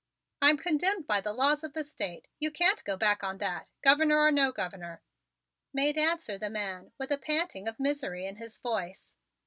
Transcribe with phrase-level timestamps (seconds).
[0.41, 2.27] "I'm condemned by the laws of the State.
[2.39, 5.03] You can't go back on that, Governor or no Governor,"
[5.73, 9.15] made answer the man, with a panting of misery in his voice.